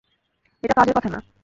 এটা 0.63 0.73
কাজের 0.73 0.95
কথা 0.97 1.09
না। 1.09 1.19